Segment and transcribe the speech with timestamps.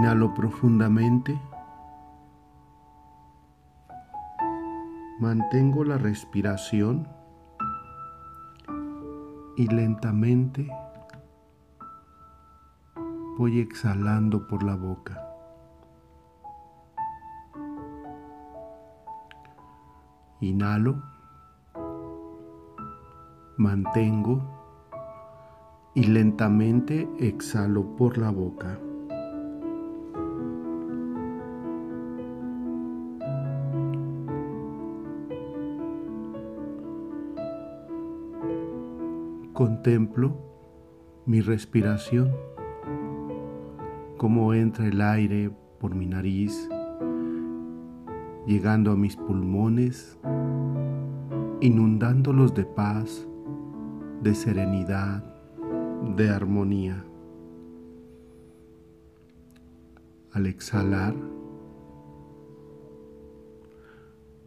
[0.00, 1.38] Inhalo profundamente.
[5.18, 7.06] Mantengo la respiración
[9.58, 10.70] y lentamente
[13.36, 15.22] voy exhalando por la boca.
[20.40, 21.02] Inhalo,
[23.58, 24.40] mantengo
[25.94, 28.78] y lentamente exhalo por la boca.
[39.60, 40.32] Contemplo
[41.26, 42.32] mi respiración,
[44.16, 46.66] cómo entra el aire por mi nariz,
[48.46, 50.18] llegando a mis pulmones,
[51.60, 53.28] inundándolos de paz,
[54.22, 55.22] de serenidad,
[56.16, 57.04] de armonía.
[60.32, 61.14] Al exhalar,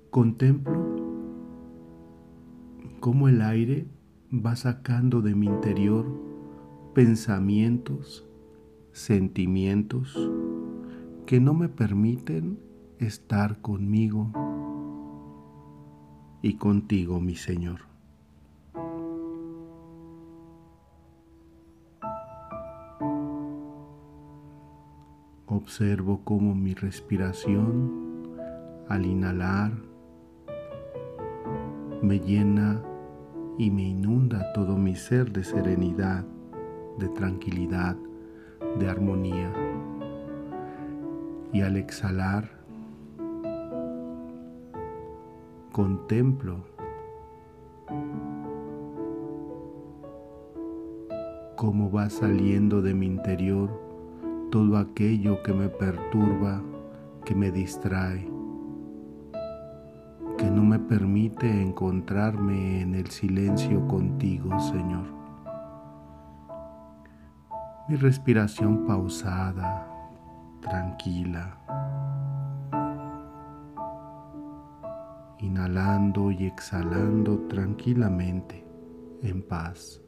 [0.09, 0.73] contemplo
[2.99, 3.85] cómo el aire
[4.33, 6.05] va sacando de mi interior
[6.95, 8.27] pensamientos,
[8.91, 10.17] sentimientos
[11.27, 12.59] que no me permiten
[12.97, 14.31] estar conmigo
[16.41, 17.81] y contigo, mi Señor.
[25.45, 28.33] Observo cómo mi respiración
[28.89, 29.71] al inhalar
[32.01, 32.81] me llena
[33.57, 36.25] y me inunda todo mi ser de serenidad,
[36.97, 37.95] de tranquilidad,
[38.79, 39.51] de armonía.
[41.51, 42.49] Y al exhalar,
[45.71, 46.63] contemplo
[51.55, 53.69] cómo va saliendo de mi interior
[54.51, 56.61] todo aquello que me perturba,
[57.23, 58.32] que me distrae
[60.43, 65.05] que no me permite encontrarme en el silencio contigo, Señor.
[67.87, 69.87] Mi respiración pausada,
[70.59, 71.57] tranquila,
[75.39, 78.67] inhalando y exhalando tranquilamente,
[79.21, 80.02] en paz.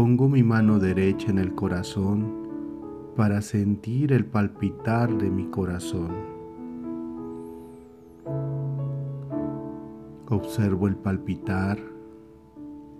[0.00, 2.32] Pongo mi mano derecha en el corazón
[3.16, 6.16] para sentir el palpitar de mi corazón.
[10.30, 11.78] Observo el palpitar,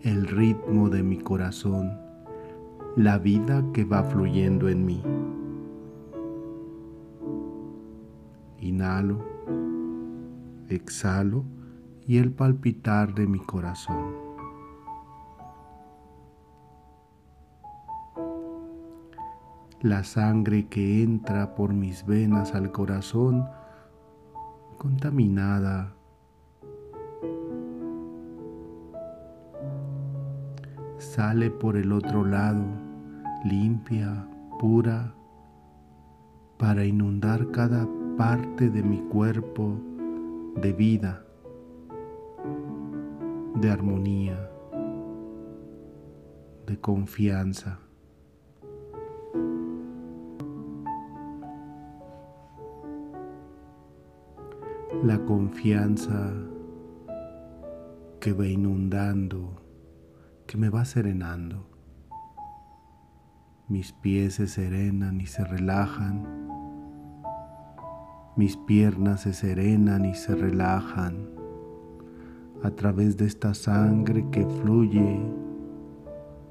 [0.02, 1.90] el ritmo de mi corazón,
[2.96, 5.02] la vida que va fluyendo en mí.
[8.58, 9.24] Inhalo,
[10.68, 11.44] exhalo
[12.06, 14.29] y el palpitar de mi corazón.
[19.82, 23.48] La sangre que entra por mis venas al corazón
[24.76, 25.94] contaminada.
[30.98, 32.62] Sale por el otro lado,
[33.44, 35.14] limpia, pura,
[36.58, 37.88] para inundar cada
[38.18, 39.80] parte de mi cuerpo
[40.56, 41.24] de vida,
[43.54, 44.50] de armonía,
[46.66, 47.78] de confianza.
[55.02, 56.32] La confianza
[58.20, 59.56] que va inundando,
[60.46, 61.66] que me va serenando.
[63.68, 66.26] Mis pies se serenan y se relajan.
[68.36, 71.30] Mis piernas se serenan y se relajan
[72.62, 75.18] a través de esta sangre que fluye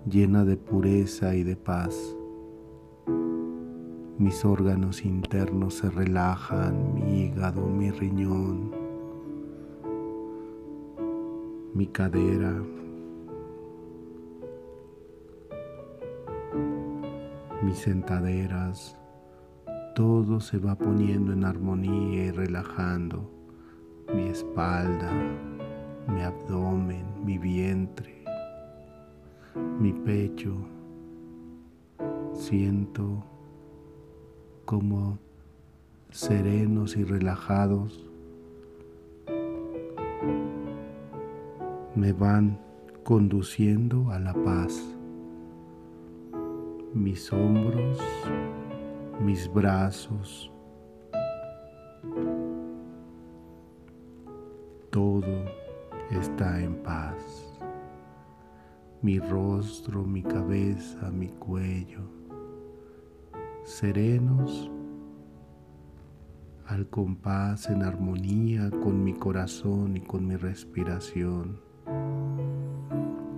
[0.10, 2.16] llena de pureza y de paz.
[4.20, 8.70] Mis órganos internos se relajan, mi hígado, mi riñón,
[11.74, 12.62] mi cadera.
[17.64, 18.98] Mis sentaderas,
[19.96, 23.32] todo se va poniendo en armonía y relajando.
[24.14, 25.14] Mi espalda,
[26.10, 28.26] mi abdomen, mi vientre,
[29.80, 30.58] mi pecho.
[32.34, 33.29] Siento
[34.70, 35.18] como
[36.12, 38.08] serenos y relajados
[41.96, 42.60] me van
[43.04, 44.96] conduciendo a la paz.
[46.94, 47.98] Mis hombros,
[49.20, 50.52] mis brazos,
[54.92, 55.46] todo
[56.12, 57.60] está en paz.
[59.02, 62.19] Mi rostro, mi cabeza, mi cuello,
[63.80, 64.70] serenos
[66.66, 71.62] al compás en armonía con mi corazón y con mi respiración.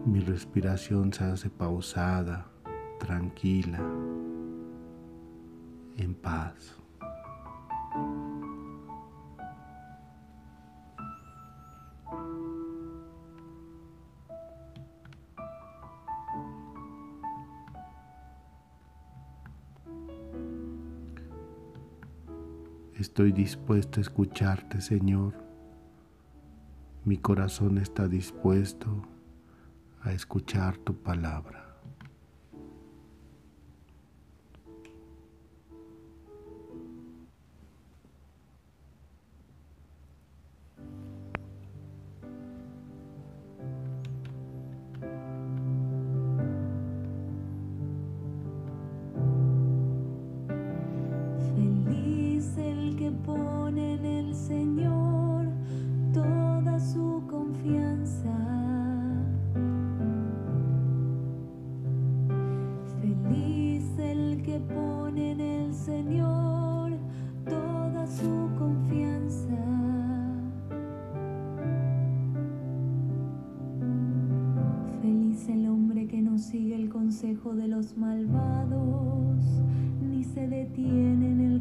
[0.04, 2.48] Mi respiración se hace pausada,
[2.98, 3.82] tranquila,
[5.98, 6.81] en paz.
[22.98, 25.34] Estoy dispuesto a escucharte, Señor.
[27.04, 29.08] Mi corazón está dispuesto
[30.04, 31.71] a escuchar tu palabra.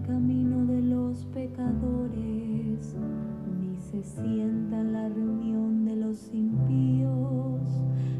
[0.03, 2.97] Camino de los pecadores,
[3.61, 7.61] ni se sienta en la reunión de los impíos,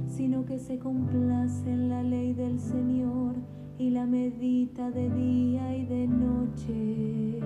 [0.07, 3.37] sino que se complace en la ley del Señor
[3.79, 7.41] y la medita de día y de noche.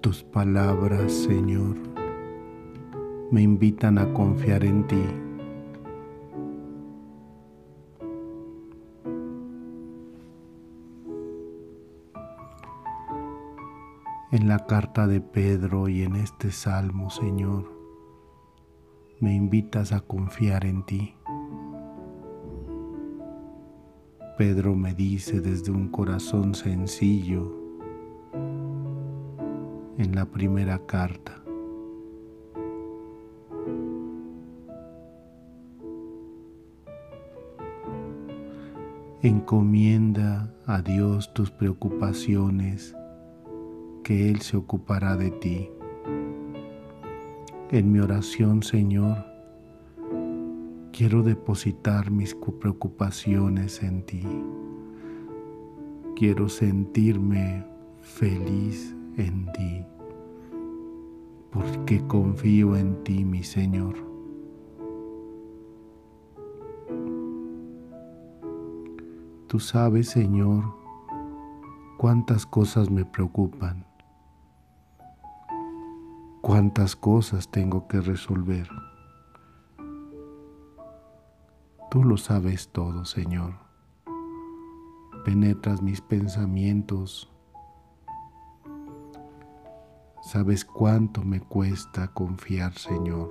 [0.00, 1.76] Tus palabras, Señor
[3.30, 5.29] me invitan a confiar en ti.
[14.32, 17.64] En la carta de Pedro y en este salmo, Señor,
[19.18, 21.16] me invitas a confiar en ti.
[24.38, 27.52] Pedro me dice desde un corazón sencillo
[29.98, 31.42] en la primera carta,
[39.22, 42.96] Encomienda a Dios tus preocupaciones,
[44.10, 45.70] que Él se ocupará de ti.
[47.70, 49.24] En mi oración, Señor,
[50.90, 54.26] quiero depositar mis preocupaciones en ti.
[56.16, 57.64] Quiero sentirme
[58.00, 59.84] feliz en ti,
[61.52, 63.94] porque confío en ti, mi Señor.
[69.46, 70.64] Tú sabes, Señor,
[71.96, 73.86] cuántas cosas me preocupan,
[76.50, 78.68] cuántas cosas tengo que resolver.
[81.92, 83.54] Tú lo sabes todo, Señor.
[85.24, 87.32] Penetras mis pensamientos.
[90.22, 93.30] Sabes cuánto me cuesta confiar, Señor.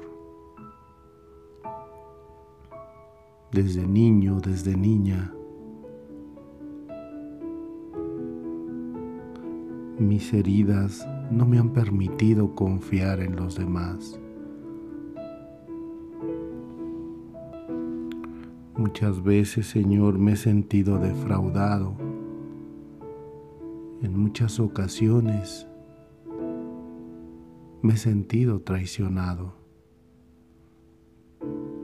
[3.52, 5.34] Desde niño, desde niña,
[10.00, 14.20] Mis heridas no me han permitido confiar en los demás.
[18.76, 21.96] Muchas veces, Señor, me he sentido defraudado.
[24.02, 25.68] En muchas ocasiones
[27.82, 29.54] me he sentido traicionado.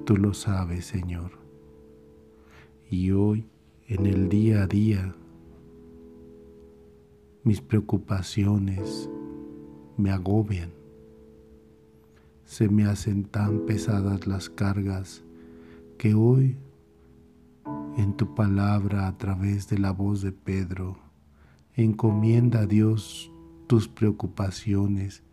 [0.06, 1.32] Tú lo sabes, Señor.
[2.90, 3.48] Y hoy,
[3.88, 5.16] en el día a día,
[7.44, 9.10] mis preocupaciones
[9.98, 10.72] me agobian.
[12.46, 15.24] Se me hacen tan pesadas las cargas
[15.98, 16.58] que hoy
[17.98, 20.98] en tu palabra a través de la voz de Pedro
[21.76, 23.32] encomienda a Dios
[23.68, 25.24] tus preocupaciones,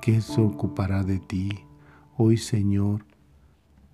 [0.00, 1.50] que se ocupará de ti.
[2.16, 3.04] Hoy Señor,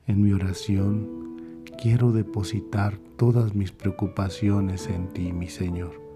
[0.06, 6.07] en mi oración, quiero depositar todas mis preocupaciones en ti, mi Señor.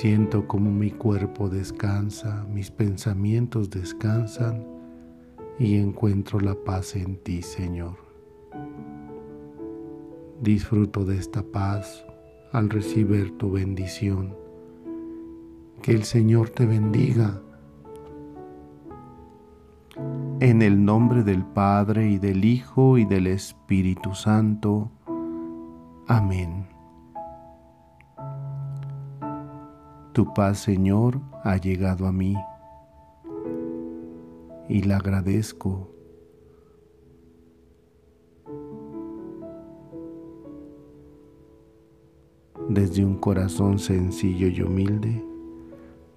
[0.00, 4.64] Siento como mi cuerpo descansa, mis pensamientos descansan
[5.58, 7.96] y encuentro la paz en ti, Señor.
[10.40, 12.06] Disfruto de esta paz
[12.52, 14.36] al recibir tu bendición.
[15.82, 17.42] Que el Señor te bendiga.
[20.38, 24.92] En el nombre del Padre y del Hijo y del Espíritu Santo.
[26.06, 26.77] Amén.
[30.18, 32.36] Tu paz, Señor, ha llegado a mí
[34.68, 35.92] y la agradezco.
[42.68, 45.24] Desde un corazón sencillo y humilde,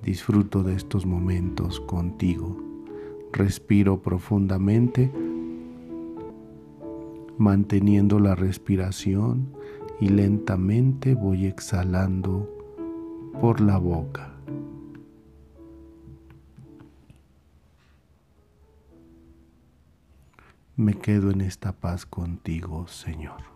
[0.01, 2.57] disfruto de estos momentos contigo.
[3.31, 5.11] Respiro profundamente,
[7.37, 9.53] manteniendo la respiración
[9.99, 12.60] y lentamente voy exhalando
[13.39, 14.31] por la boca.
[20.75, 23.50] Me quedo en esta paz contigo, Señor.